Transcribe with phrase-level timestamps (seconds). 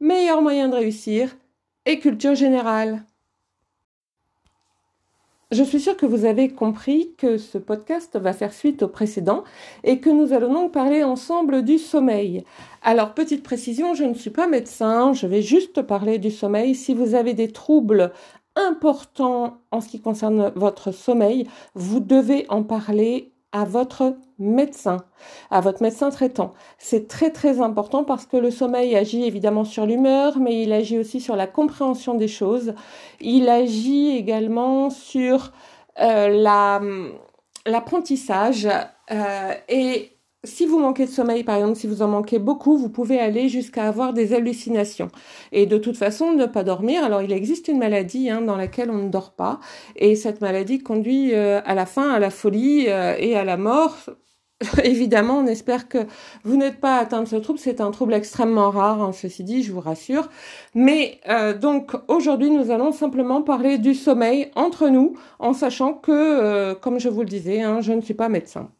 [0.00, 1.36] meilleur moyen de réussir
[1.84, 3.04] et culture générale.
[5.52, 9.44] Je suis sûre que vous avez compris que ce podcast va faire suite au précédent
[9.84, 12.44] et que nous allons donc parler ensemble du sommeil.
[12.82, 16.74] Alors, petite précision, je ne suis pas médecin, je vais juste parler du sommeil.
[16.74, 18.12] Si vous avez des troubles
[18.56, 24.98] importants en ce qui concerne votre sommeil, vous devez en parler à votre médecin,
[25.50, 26.52] à votre médecin traitant.
[26.78, 30.98] C'est très très important parce que le sommeil agit évidemment sur l'humeur, mais il agit
[30.98, 32.74] aussi sur la compréhension des choses.
[33.20, 35.52] Il agit également sur
[36.00, 36.80] euh, la
[37.66, 38.68] l'apprentissage
[39.10, 40.15] euh, et
[40.46, 43.48] si vous manquez de sommeil, par exemple, si vous en manquez beaucoup, vous pouvez aller
[43.48, 45.08] jusqu'à avoir des hallucinations.
[45.52, 47.04] Et de toute façon, ne pas dormir.
[47.04, 49.60] Alors, il existe une maladie hein, dans laquelle on ne dort pas.
[49.96, 53.56] Et cette maladie conduit euh, à la fin à la folie euh, et à la
[53.56, 53.96] mort.
[54.84, 55.98] Évidemment, on espère que
[56.44, 57.58] vous n'êtes pas atteint de ce trouble.
[57.58, 60.28] C'est un trouble extrêmement rare, hein, ceci dit, je vous rassure.
[60.74, 66.74] Mais euh, donc, aujourd'hui, nous allons simplement parler du sommeil entre nous, en sachant que,
[66.74, 68.70] comme je vous le disais, hein, je ne suis pas médecin.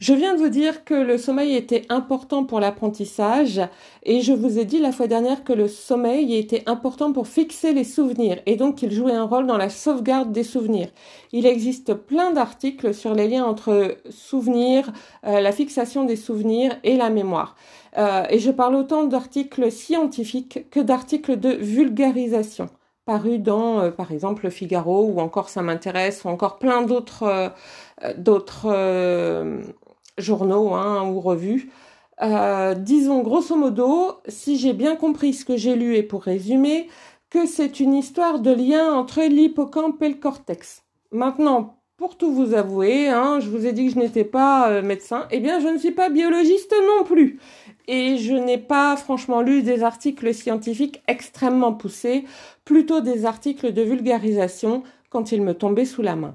[0.00, 3.60] Je viens de vous dire que le sommeil était important pour l'apprentissage
[4.02, 7.72] et je vous ai dit la fois dernière que le sommeil était important pour fixer
[7.72, 10.88] les souvenirs et donc qu'il jouait un rôle dans la sauvegarde des souvenirs.
[11.32, 14.92] Il existe plein d'articles sur les liens entre souvenirs,
[15.26, 17.54] euh, la fixation des souvenirs et la mémoire.
[17.96, 22.66] Euh, et je parle autant d'articles scientifiques que d'articles de vulgarisation
[23.06, 27.52] parus dans, euh, par exemple, le Figaro ou encore Ça m'intéresse ou encore plein d'autres
[28.16, 28.66] d'autres
[30.18, 31.70] journaux hein, ou revues.
[32.22, 36.88] Euh, disons grosso modo, si j'ai bien compris ce que j'ai lu et pour résumer,
[37.30, 40.84] que c'est une histoire de lien entre l'hippocampe et le cortex.
[41.10, 44.82] Maintenant, pour tout vous avouer, hein, je vous ai dit que je n'étais pas euh,
[44.82, 47.40] médecin, eh bien je ne suis pas biologiste non plus.
[47.86, 52.24] Et je n'ai pas franchement lu des articles scientifiques extrêmement poussés,
[52.64, 56.34] plutôt des articles de vulgarisation quand ils me tombaient sous la main.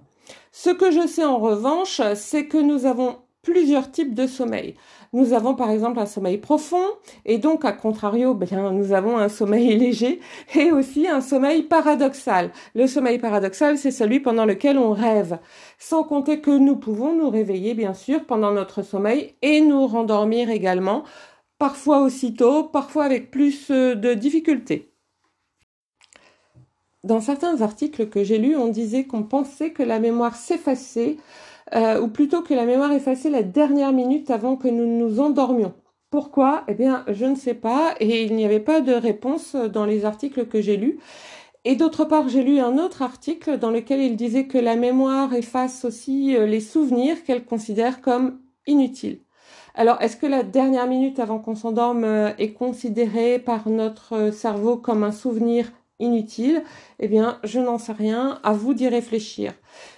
[0.51, 4.75] Ce que je sais en revanche, c'est que nous avons plusieurs types de sommeil.
[5.13, 6.85] Nous avons par exemple un sommeil profond
[7.25, 10.19] et donc à contrario, bien nous avons un sommeil léger
[10.55, 12.51] et aussi un sommeil paradoxal.
[12.75, 15.39] Le sommeil paradoxal, c'est celui pendant lequel on rêve,
[15.77, 20.49] sans compter que nous pouvons nous réveiller bien sûr pendant notre sommeil et nous rendormir
[20.49, 21.03] également,
[21.57, 24.93] parfois aussitôt, parfois avec plus euh, de difficultés.
[27.05, 31.15] Dans certains articles que j'ai lus, on disait qu'on pensait que la mémoire s'effaçait
[31.75, 35.73] euh, ou plutôt que la mémoire effacée la dernière minute avant que nous nous endormions.
[36.09, 36.63] Pourquoi?
[36.67, 40.05] Eh bien, je ne sais pas, et il n'y avait pas de réponse dans les
[40.05, 40.99] articles que j'ai lus.
[41.65, 45.33] Et d'autre part, j'ai lu un autre article dans lequel il disait que la mémoire
[45.33, 49.21] efface aussi euh, les souvenirs qu'elle considère comme inutiles.
[49.75, 54.77] Alors, est-ce que la dernière minute avant qu'on s'endorme euh, est considérée par notre cerveau
[54.77, 56.63] comme un souvenir inutile
[56.99, 59.53] Eh bien, je n'en sais rien, à vous d'y réfléchir.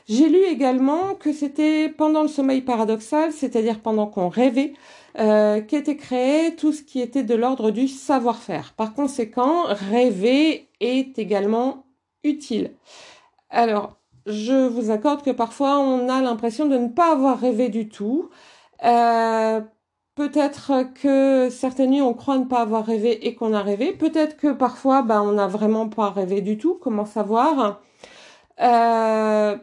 [0.08, 4.74] J'ai lu également que c'était pendant le sommeil paradoxal, c'est-à-dire pendant qu'on rêvait,
[5.20, 8.74] euh, qu'était créé tout ce qui était de l'ordre du savoir-faire.
[8.74, 11.86] Par conséquent, rêver est également
[12.24, 12.72] utile.
[13.50, 17.90] Alors, je vous accorde que parfois on a l'impression de ne pas avoir rêvé du
[17.90, 18.30] tout.
[18.84, 19.62] Euh,
[20.22, 23.92] Peut-être que certaines nuits on croit ne pas avoir rêvé et qu'on a rêvé.
[23.92, 26.76] Peut-être que parfois bah, on n'a vraiment pas rêvé du tout.
[26.80, 27.82] Comment savoir?
[28.62, 29.58] Euh,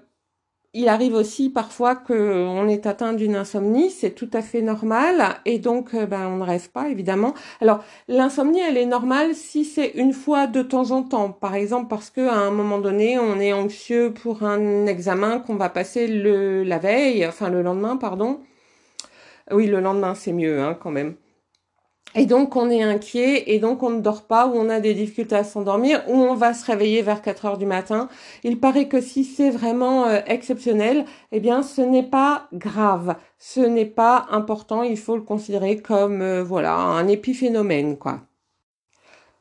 [0.74, 3.91] Il arrive aussi parfois qu'on est atteint d'une insomnie.
[3.91, 7.34] C'est tout à fait normal et donc ben, on ne rêve pas évidemment.
[7.60, 11.30] Alors l'insomnie elle est normale si c'est une fois de temps en temps.
[11.30, 15.56] Par exemple parce que à un moment donné on est anxieux pour un examen qu'on
[15.56, 18.41] va passer le la veille, enfin le lendemain pardon
[19.53, 21.16] oui, le lendemain, c'est mieux hein, quand même.
[22.15, 24.95] Et donc on est inquiet et donc on ne dort pas ou on a des
[24.95, 28.09] difficultés à s'endormir ou on va se réveiller vers 4 heures du matin.
[28.45, 33.60] Il paraît que si c'est vraiment euh, exceptionnel, eh bien ce n'est pas grave, ce
[33.60, 38.21] n'est pas important, il faut le considérer comme euh, voilà, un épiphénomène quoi.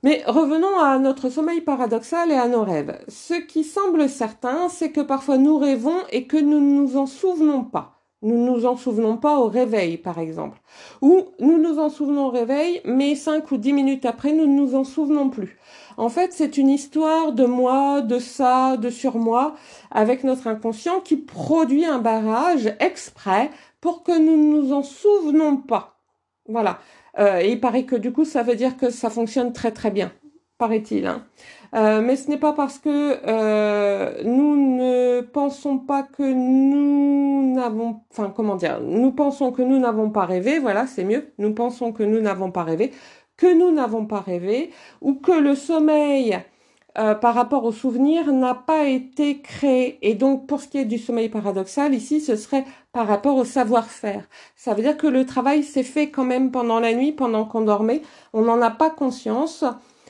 [0.03, 2.99] Mais revenons à notre sommeil paradoxal et à nos rêves.
[3.07, 7.07] Ce qui semble certain, c'est que parfois nous rêvons et que nous ne nous en
[7.07, 7.96] souvenons pas.
[8.23, 10.59] Nous ne nous en souvenons pas au réveil, par exemple.
[11.01, 14.59] Ou nous nous en souvenons au réveil, mais cinq ou dix minutes après, nous ne
[14.59, 15.57] nous en souvenons plus.
[15.97, 19.55] En fait, c'est une histoire de moi, de ça, de sur moi,
[19.91, 25.57] avec notre inconscient qui produit un barrage exprès pour que nous ne nous en souvenons
[25.57, 25.99] pas.
[26.47, 26.79] Voilà.
[27.19, 29.91] Euh, et il paraît que du coup, ça veut dire que ça fonctionne très très
[29.91, 30.11] bien,
[30.57, 31.05] paraît-il.
[31.05, 31.25] Hein.
[31.75, 38.01] Euh, mais ce n'est pas parce que euh, nous ne pensons pas que nous n'avons,
[38.11, 41.33] enfin comment dire, nous pensons que nous n'avons pas rêvé, voilà, c'est mieux.
[41.37, 42.91] Nous pensons que nous n'avons pas rêvé,
[43.35, 44.71] que nous n'avons pas rêvé,
[45.01, 46.39] ou que le sommeil
[46.97, 49.99] euh, par rapport au souvenir n'a pas été créé.
[50.01, 53.45] Et donc, pour ce qui est du sommeil paradoxal, ici, ce serait par rapport au
[53.45, 54.27] savoir-faire.
[54.55, 57.61] Ça veut dire que le travail s'est fait quand même pendant la nuit, pendant qu'on
[57.61, 58.01] dormait.
[58.33, 59.63] On n'en a pas conscience.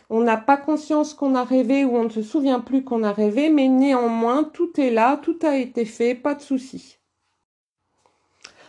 [0.10, 3.12] On n'a pas conscience qu'on a rêvé ou on ne se souvient plus qu'on a
[3.12, 6.98] rêvé, mais néanmoins, tout est là, tout a été fait, pas de souci.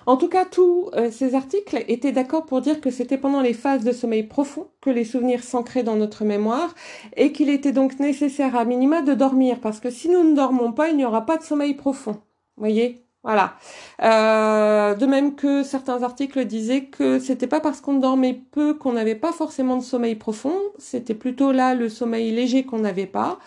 [0.08, 3.52] En tout cas, tous euh, ces articles étaient d'accord pour dire que c'était pendant les
[3.52, 6.74] phases de sommeil profond que les souvenirs s'ancraient dans notre mémoire
[7.14, 10.72] et qu'il était donc nécessaire à minima de dormir parce que si nous ne dormons
[10.72, 12.22] pas, il n'y aura pas de sommeil profond.
[12.56, 13.07] Voyez?
[13.24, 13.54] Voilà.
[14.02, 18.92] Euh, de même que certains articles disaient que c'était pas parce qu'on dormait peu qu'on
[18.92, 23.38] n'avait pas forcément de sommeil profond, c'était plutôt là le sommeil léger qu'on n'avait pas.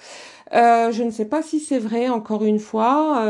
[0.54, 3.24] Euh, je ne sais pas si c'est vrai, encore une fois.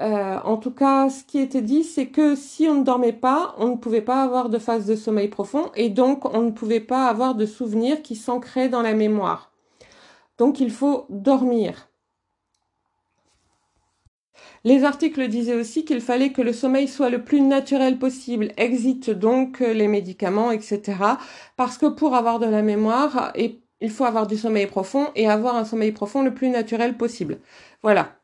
[0.00, 3.54] Euh, en tout cas, ce qui était dit, c'est que si on ne dormait pas,
[3.58, 6.80] on ne pouvait pas avoir de phase de sommeil profond et donc on ne pouvait
[6.80, 9.52] pas avoir de souvenirs qui s'ancraient dans la mémoire.
[10.38, 11.91] Donc il faut dormir.
[14.64, 18.52] Les articles disaient aussi qu'il fallait que le sommeil soit le plus naturel possible.
[18.56, 20.80] Exit donc euh, les médicaments, etc.
[21.56, 25.56] Parce que pour avoir de la mémoire, il faut avoir du sommeil profond et avoir
[25.56, 27.40] un sommeil profond le plus naturel possible.
[27.82, 28.21] Voilà.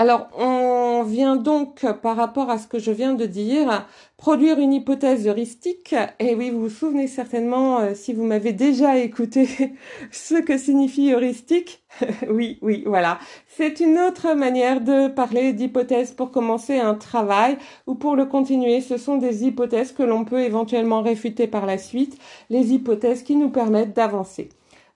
[0.00, 3.84] Alors, on vient donc, par rapport à ce que je viens de dire,
[4.16, 5.92] produire une hypothèse heuristique.
[6.20, 9.48] Et oui, vous vous souvenez certainement, euh, si vous m'avez déjà écouté,
[10.12, 11.82] ce que signifie heuristique.
[12.30, 13.18] oui, oui, voilà.
[13.48, 17.58] C'est une autre manière de parler d'hypothèse pour commencer un travail
[17.88, 18.80] ou pour le continuer.
[18.80, 22.16] Ce sont des hypothèses que l'on peut éventuellement réfuter par la suite,
[22.50, 24.48] les hypothèses qui nous permettent d'avancer.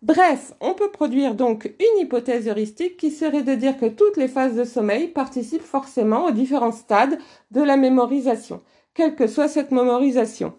[0.03, 4.27] Bref, on peut produire donc une hypothèse heuristique qui serait de dire que toutes les
[4.27, 7.19] phases de sommeil participent forcément aux différents stades
[7.53, 8.63] de la mémorisation,
[8.95, 10.55] quelle que soit cette mémorisation.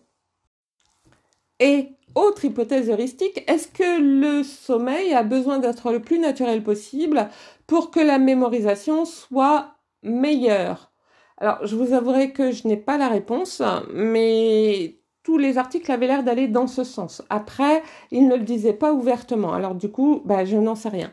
[1.60, 7.30] Et autre hypothèse heuristique, est-ce que le sommeil a besoin d'être le plus naturel possible
[7.68, 10.94] pour que la mémorisation soit meilleure?
[11.38, 13.62] Alors, je vous avouerai que je n'ai pas la réponse,
[13.94, 17.24] mais tous les articles avaient l'air d'aller dans ce sens.
[17.30, 17.82] Après,
[18.12, 19.54] ils ne le disaient pas ouvertement.
[19.54, 21.12] Alors du coup, bah, je n'en sais rien.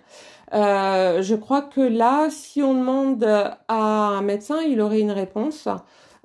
[0.53, 3.25] Euh, je crois que là, si on demande
[3.69, 5.69] à un médecin, il aurait une réponse.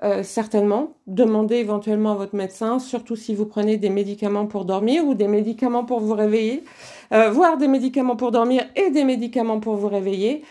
[0.03, 0.95] Euh, certainement.
[1.07, 5.29] Demandez éventuellement à votre médecin, surtout si vous prenez des médicaments pour dormir ou des
[5.29, 6.65] médicaments pour vous réveiller,
[7.13, 10.43] euh, voire des médicaments pour dormir et des médicaments pour vous réveiller.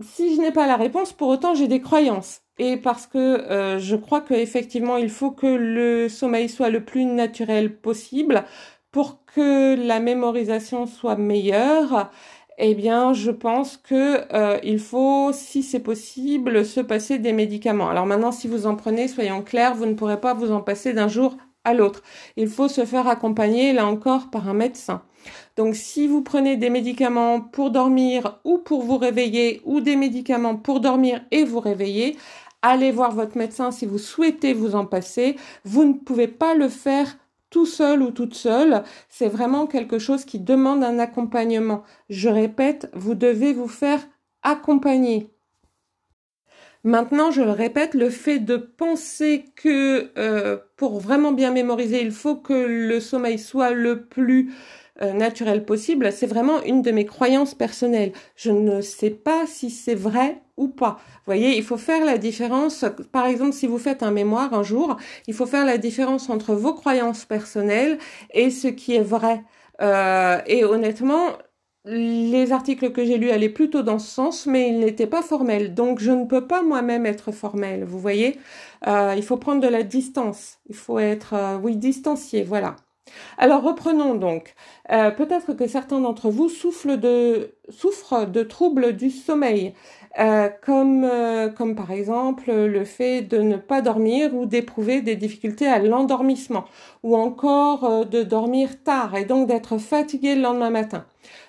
[0.00, 3.78] si je n'ai pas la réponse, pour autant j'ai des croyances et parce que euh,
[3.78, 8.44] je crois qu'effectivement il faut que le sommeil soit le plus naturel possible
[8.90, 12.10] pour que la mémorisation soit meilleure.
[12.58, 17.88] Eh bien, je pense que euh, il faut, si c'est possible, se passer des médicaments.
[17.88, 20.92] Alors maintenant, si vous en prenez, soyons clairs, vous ne pourrez pas vous en passer
[20.92, 22.02] d'un jour à l'autre.
[22.36, 25.02] Il faut se faire accompagner, là encore, par un médecin.
[25.56, 30.56] Donc si vous prenez des médicaments pour dormir ou pour vous réveiller ou des médicaments
[30.56, 32.16] pour dormir et vous réveiller,
[32.62, 35.36] allez voir votre médecin si vous souhaitez vous en passer.
[35.64, 37.16] Vous ne pouvez pas le faire
[37.50, 38.82] tout seul ou toute seule.
[39.08, 41.82] C'est vraiment quelque chose qui demande un accompagnement.
[42.08, 44.00] Je répète, vous devez vous faire
[44.42, 45.30] accompagner.
[46.84, 52.10] Maintenant, je le répète, le fait de penser que euh, pour vraiment bien mémoriser, il
[52.10, 54.52] faut que le sommeil soit le plus
[55.00, 58.12] euh, naturel possible, c'est vraiment une de mes croyances personnelles.
[58.34, 60.98] Je ne sais pas si c'est vrai ou pas.
[60.98, 62.84] Vous voyez, il faut faire la différence.
[63.12, 64.96] Par exemple, si vous faites un mémoire un jour,
[65.28, 67.98] il faut faire la différence entre vos croyances personnelles
[68.34, 69.42] et ce qui est vrai.
[69.80, 71.38] Euh, et honnêtement,
[71.84, 75.74] les articles que j'ai lus allaient plutôt dans ce sens, mais ils n'étaient pas formels.
[75.74, 77.84] Donc, je ne peux pas moi-même être formel.
[77.84, 78.38] Vous voyez,
[78.86, 80.58] euh, il faut prendre de la distance.
[80.68, 82.42] Il faut être, oui, distancié.
[82.44, 82.76] Voilà.
[83.38, 84.54] Alors reprenons donc.
[84.90, 89.74] Euh, peut-être que certains d'entre vous souffrent de, souffrent de troubles du sommeil,
[90.18, 95.16] euh, comme, euh, comme par exemple le fait de ne pas dormir ou d'éprouver des
[95.16, 96.64] difficultés à l'endormissement,
[97.02, 101.06] ou encore de dormir tard et donc d'être fatigué le lendemain matin.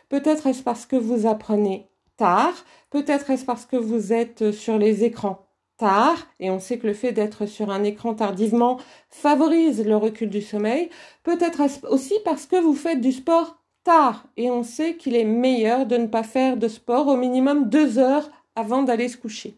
[0.10, 2.54] Peut-être est-ce parce que vous apprenez tard.
[2.90, 6.94] Peut-être est-ce parce que vous êtes sur les écrans tard, et on sait que le
[6.94, 8.80] fait d'être sur un écran tardivement
[9.10, 10.90] favorise le recul du sommeil.
[11.24, 15.86] Peut-être aussi parce que vous faites du sport tard, et on sait qu'il est meilleur
[15.86, 19.58] de ne pas faire de sport au minimum deux heures avant d'aller se coucher.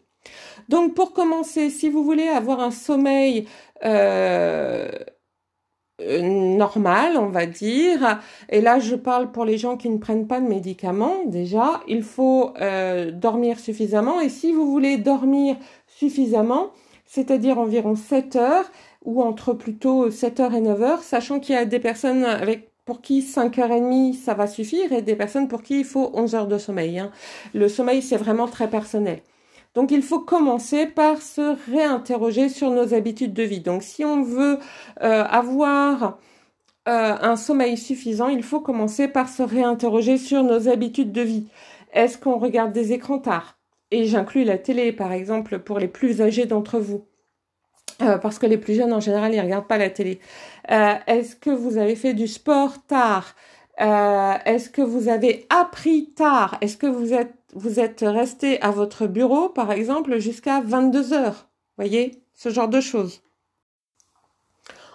[0.68, 3.46] Donc pour commencer, si vous voulez avoir un sommeil
[3.84, 4.90] euh,
[6.02, 8.20] euh, normal, on va dire.
[8.50, 11.24] Et là, je parle pour les gens qui ne prennent pas de médicaments.
[11.26, 14.20] Déjà, il faut euh, dormir suffisamment.
[14.20, 16.70] Et si vous voulez dormir suffisamment,
[17.06, 18.70] c'est-à-dire environ 7 heures,
[19.04, 22.70] ou entre plutôt 7 heures et 9 heures, sachant qu'il y a des personnes avec
[22.84, 26.46] pour qui 5h30 ça va suffire et des personnes pour qui il faut 11 heures
[26.46, 26.98] de sommeil.
[26.98, 27.10] Hein.
[27.54, 29.20] Le sommeil, c'est vraiment très personnel.
[29.76, 33.60] Donc il faut commencer par se réinterroger sur nos habitudes de vie.
[33.60, 34.58] Donc si on veut
[35.02, 36.18] euh, avoir
[36.88, 41.48] euh, un sommeil suffisant, il faut commencer par se réinterroger sur nos habitudes de vie.
[41.92, 43.58] Est-ce qu'on regarde des écrans tard?
[43.90, 47.04] Et j'inclus la télé, par exemple, pour les plus âgés d'entre vous.
[48.00, 50.20] Euh, parce que les plus jeunes, en général, ils regardent pas la télé.
[50.68, 53.34] Est-ce que vous avez fait du sport tard?
[53.78, 56.56] Est-ce que vous avez appris tard?
[56.62, 61.48] Est-ce que vous êtes vous êtes resté à votre bureau, par exemple, jusqu'à 22 heures.
[61.78, 63.22] Voyez, ce genre de choses.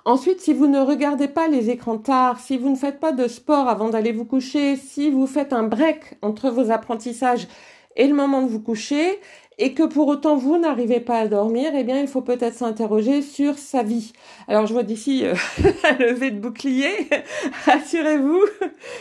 [0.05, 3.27] Ensuite, si vous ne regardez pas les écrans tard, si vous ne faites pas de
[3.27, 7.47] sport avant d'aller vous coucher, si vous faites un break entre vos apprentissages
[7.95, 9.19] et le moment de vous coucher,
[9.61, 13.21] et que pour autant vous n'arrivez pas à dormir, eh bien il faut peut-être s'interroger
[13.21, 14.11] sur sa vie.
[14.47, 15.35] Alors je vois d'ici euh,
[15.89, 16.91] un lever de bouclier,
[17.65, 18.41] rassurez-vous.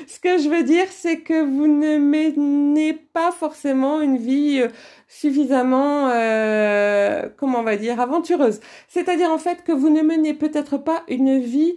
[0.07, 4.69] Ce que je veux dire, c'est que vous ne menez pas forcément une vie euh,
[5.09, 8.61] suffisamment, euh, comment on va dire, aventureuse.
[8.88, 11.75] C'est-à-dire en fait que vous ne menez peut-être pas une vie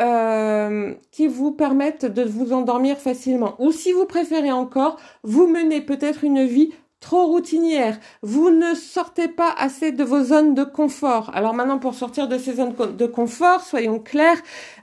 [0.00, 3.54] euh, qui vous permette de vous endormir facilement.
[3.60, 6.72] Ou si vous préférez encore, vous menez peut-être une vie
[7.04, 7.98] trop routinière.
[8.22, 11.30] Vous ne sortez pas assez de vos zones de confort.
[11.34, 14.38] Alors maintenant, pour sortir de ces zones de confort, soyons clairs,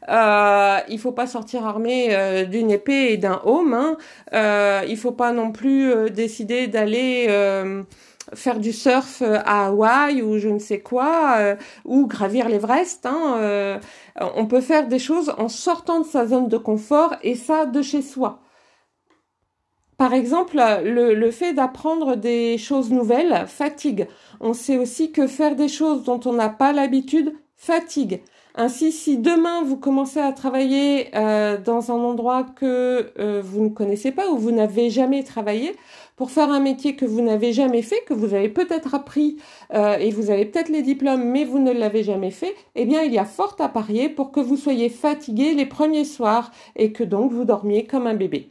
[0.08, 3.74] euh, il faut pas sortir armé euh, d'une épée et d'un home.
[3.74, 3.98] Hein.
[4.34, 7.82] Euh, il faut pas non plus euh, décider d'aller euh,
[8.36, 13.08] faire du surf à Hawaï ou je ne sais quoi, ou gravir l'Everest.
[13.08, 13.80] Hein.
[14.36, 17.82] on peut faire des choses en sortant de sa zone de confort et ça de
[17.82, 18.40] chez soi.
[20.02, 24.08] Par exemple, le, fait d'apprendre des choses nouvelles fatigue.
[24.40, 28.24] On sait aussi que faire des choses dont on n'a pas l'habitude fatigue.
[28.56, 33.70] Ainsi, si demain vous commencez à travailler euh, dans un endroit que euh, vous ne
[33.70, 35.76] connaissez pas ou vous n'avez jamais travaillé,
[36.16, 39.38] pour faire un métier que vous n'avez jamais fait, que vous avez peut-être appris
[39.76, 43.04] euh, et vous avez peut-être les diplômes, mais vous ne l'avez jamais fait, eh bien,
[43.04, 46.92] il y a fort à parier pour que vous soyez fatigué les premiers soirs et
[46.92, 48.50] que donc vous dormiez comme un bébé.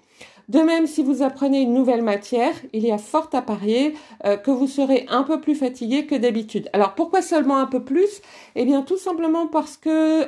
[0.51, 4.37] De même, si vous apprenez une nouvelle matière, il y a fort à parier euh,
[4.37, 6.69] que vous serez un peu plus fatigué que d'habitude.
[6.73, 8.21] Alors pourquoi seulement un peu plus?
[8.57, 10.27] Eh bien tout simplement parce que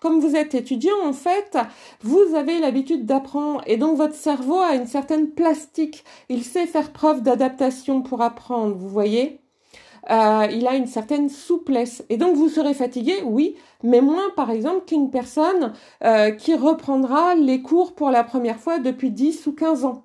[0.00, 1.56] comme vous êtes étudiant, en fait,
[2.02, 6.04] vous avez l'habitude d'apprendre et donc votre cerveau a une certaine plastique.
[6.28, 9.40] Il sait faire preuve d'adaptation pour apprendre, vous voyez?
[10.10, 12.04] Euh, il a une certaine souplesse.
[12.08, 15.72] Et donc vous serez fatigué, oui, mais moins par exemple qu'une personne
[16.04, 20.04] euh, qui reprendra les cours pour la première fois depuis 10 ou 15 ans.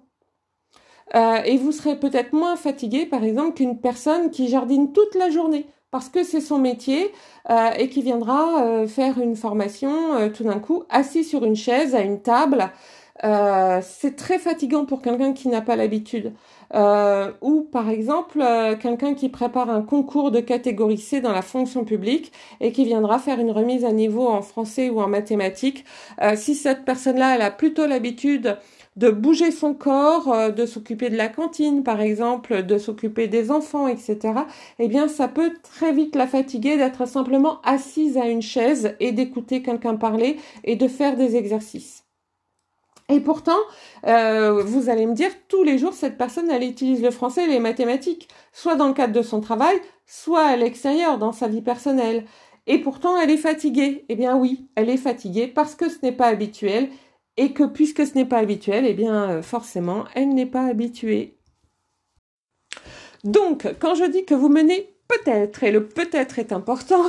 [1.16, 5.30] Euh, et vous serez peut-être moins fatigué par exemple qu'une personne qui jardine toute la
[5.30, 7.12] journée parce que c'est son métier
[7.78, 12.20] et qui viendra faire une formation tout d'un coup assis sur une chaise à une
[12.20, 12.72] table.
[13.22, 16.34] C'est très fatigant pour quelqu'un qui n'a pas l'habitude.
[16.75, 21.43] Euh, ou par exemple euh, quelqu'un qui prépare un concours de catégorie C dans la
[21.43, 25.86] fonction publique et qui viendra faire une remise à niveau en français ou en mathématiques.
[26.22, 28.58] Euh, si cette personne-là, elle a plutôt l'habitude
[28.96, 33.88] de bouger son corps, de s'occuper de la cantine par exemple, de s'occuper des enfants,
[33.88, 34.20] etc.,
[34.79, 39.12] eh bien ça peut très vite la fatiguer d'être simplement assise à une chaise et
[39.12, 42.02] d'écouter quelqu'un parler et de faire des exercices.
[43.13, 43.60] Et pourtant,
[44.08, 47.48] euh, vous allez me dire, tous les jours, cette personne, elle utilise le français et
[47.48, 51.62] les mathématiques, soit dans le cadre de son travail, soit à l'extérieur, dans sa vie
[51.62, 52.25] personnelle.
[52.65, 54.05] Et pourtant, elle est fatiguée.
[54.10, 56.89] Eh bien oui, elle est fatiguée parce que ce n'est pas habituel,
[57.38, 61.38] et que puisque ce n'est pas habituel, eh bien euh, forcément, elle n'est pas habituée.
[63.24, 67.03] Donc, quand je dis que vous menez peut-être, et le peut-être est important,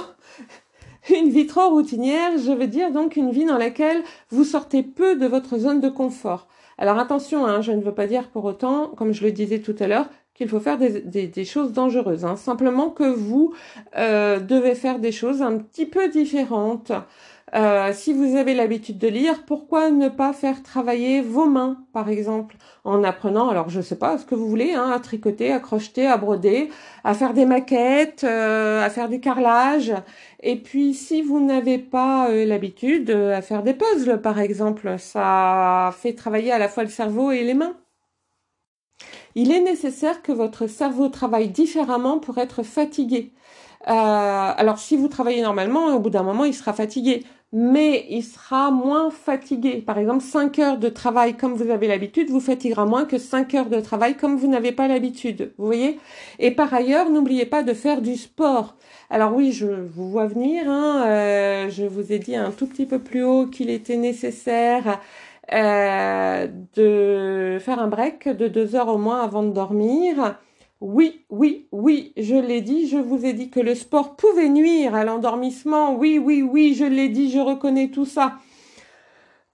[1.10, 5.16] une vie trop routinière, je veux dire donc une vie dans laquelle vous sortez peu
[5.16, 6.48] de votre zone de confort.
[6.78, 9.76] Alors attention, hein, je ne veux pas dire pour autant, comme je le disais tout
[9.78, 12.24] à l'heure, qu'il faut faire des, choses dangereuses.
[12.24, 12.36] Hein.
[12.36, 13.54] Simplement que vous
[13.96, 16.90] euh, devez faire des choses un petit peu différentes.
[17.54, 22.08] Euh, si vous avez l'habitude de lire, pourquoi ne pas faire travailler vos mains, par
[22.08, 25.60] exemple, en apprenant, alors je sais pas, ce que vous voulez, hein, à tricoter, à
[25.60, 26.70] crocheter, à broder,
[27.04, 29.92] à faire des maquettes, euh, à faire du carrelage.
[30.42, 35.94] Et puis, si vous n'avez pas euh, l'habitude, à faire des puzzles, par exemple, ça
[35.96, 37.76] fait travailler à la fois le cerveau et les mains.
[39.36, 43.32] Il est nécessaire que votre cerveau travaille différemment pour être fatigué.
[43.88, 43.90] Euh,
[44.56, 48.70] alors si vous travaillez normalement, au bout d'un moment, il sera fatigué, mais il sera
[48.70, 49.82] moins fatigué.
[49.82, 53.54] Par exemple, 5 heures de travail comme vous avez l'habitude vous fatiguera moins que 5
[53.54, 55.52] heures de travail comme vous n'avez pas l'habitude.
[55.58, 55.98] Vous voyez?
[56.38, 58.76] Et par ailleurs, n'oubliez pas de faire du sport.
[59.10, 60.64] Alors oui, je vous vois venir.
[60.68, 65.00] Hein, euh, je vous ai dit un tout petit peu plus haut qu'il était nécessaire
[65.52, 70.38] euh, de faire un break de deux heures au moins avant de dormir.
[70.80, 74.94] Oui, oui, oui, je l'ai dit, je vous ai dit que le sport pouvait nuire
[74.94, 75.94] à l'endormissement.
[75.94, 78.34] Oui, oui, oui, je l'ai dit, je reconnais tout ça.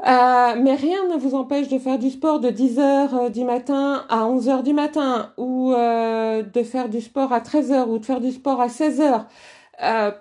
[0.06, 3.44] Euh, mais rien ne vous empêche de faire du sport de 10 heures euh, du
[3.44, 7.90] matin à 11 heures du matin ou euh, de faire du sport à 13 heures
[7.90, 9.26] ou de faire du sport à 16 heures.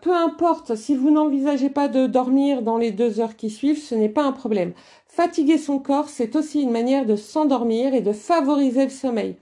[0.02, 3.96] peu importe, si vous n'envisagez pas de dormir dans les deux heures qui suivent, ce
[3.96, 4.74] n'est pas un problème.
[5.08, 9.38] Fatiguer son corps, c'est aussi une manière de s'endormir et de favoriser le sommeil.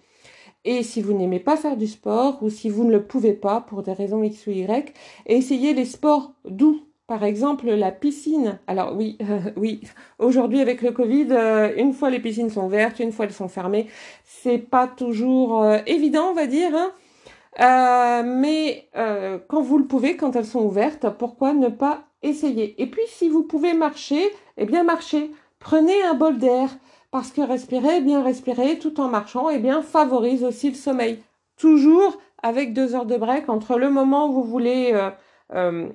[0.69, 3.61] Et si vous n'aimez pas faire du sport ou si vous ne le pouvez pas
[3.61, 4.93] pour des raisons X ou Y,
[5.25, 6.81] essayez les sports doux.
[7.07, 8.59] Par exemple, la piscine.
[8.67, 9.17] Alors oui,
[9.55, 9.79] oui.
[10.19, 13.47] Aujourd'hui, avec le Covid, euh, une fois les piscines sont ouvertes, une fois elles sont
[13.47, 13.87] fermées,
[14.25, 16.75] c'est pas toujours euh, évident, on va dire.
[16.75, 16.91] Hein.
[17.61, 18.89] Euh, mais
[19.47, 22.75] quand vous le pouvez, quand elles sont ouvertes, pourquoi ne pas essayer?
[22.81, 24.21] Et puis, si vous pouvez marcher,
[24.57, 25.31] eh bien marchez.
[25.59, 26.69] Prenez un bol d'air
[27.11, 31.19] parce que respirer, bien respirer tout en marchant, eh bien favorise aussi le sommeil.
[31.57, 35.09] Toujours avec deux heures de break entre le moment où vous voulez euh,
[35.53, 35.89] euh,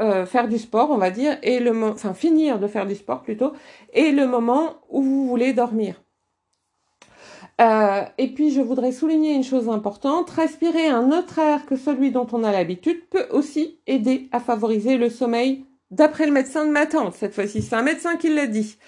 [0.00, 3.22] euh, faire du sport, on va dire, et le enfin finir de faire du sport
[3.22, 3.52] plutôt,
[3.92, 6.02] et le moment où vous voulez dormir.
[8.18, 12.26] et puis je voudrais souligner une chose importante, respirer un autre air que celui dont
[12.32, 16.86] on a l'habitude peut aussi aider à favoriser le sommeil d'après le médecin de ma
[16.86, 17.14] tante.
[17.14, 18.78] Cette fois-ci, c'est un médecin qui l'a dit.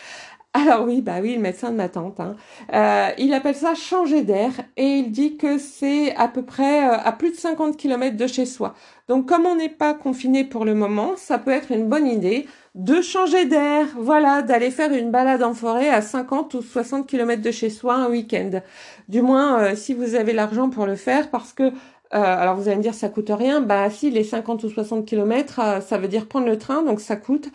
[0.56, 2.20] Alors oui, bah oui, le médecin de ma tante.
[2.20, 2.36] Hein.
[2.72, 6.96] Euh, il appelle ça changer d'air et il dit que c'est à peu près euh,
[6.96, 8.74] à plus de 50 km de chez soi.
[9.08, 12.46] Donc comme on n'est pas confiné pour le moment, ça peut être une bonne idée
[12.76, 17.42] de changer d'air, voilà, d'aller faire une balade en forêt à 50 ou 60 km
[17.42, 18.60] de chez soi un week-end.
[19.08, 21.72] Du moins, euh, si vous avez l'argent pour le faire, parce que
[22.14, 25.82] alors vous allez me dire ça coûte rien, bah si les 50 ou 60 km,
[25.82, 27.50] ça veut dire prendre le train, donc ça coûte.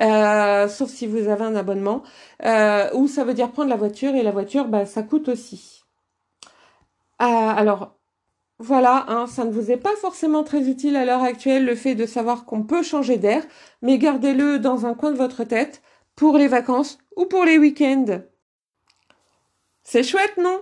[0.00, 2.02] Euh, sauf si vous avez un abonnement,
[2.44, 5.82] euh, ou ça veut dire prendre la voiture, et la voiture, bah, ça coûte aussi.
[7.22, 7.96] Euh, alors,
[8.58, 11.94] voilà, hein, ça ne vous est pas forcément très utile à l'heure actuelle, le fait
[11.94, 13.42] de savoir qu'on peut changer d'air,
[13.82, 15.82] mais gardez-le dans un coin de votre tête
[16.16, 18.20] pour les vacances ou pour les week-ends.
[19.82, 20.60] C'est chouette, non?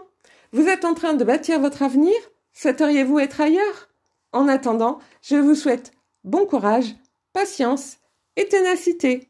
[0.52, 2.14] Vous êtes en train de bâtir votre avenir
[2.60, 3.88] Souhaiteriez-vous être ailleurs?
[4.32, 5.92] En attendant, je vous souhaite
[6.24, 6.96] bon courage,
[7.32, 7.98] patience
[8.34, 9.28] et ténacité.